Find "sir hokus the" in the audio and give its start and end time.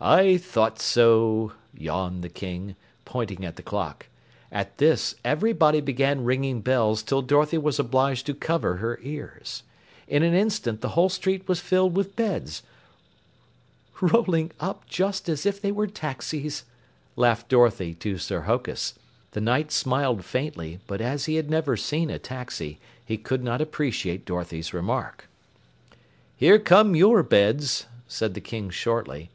18.18-19.40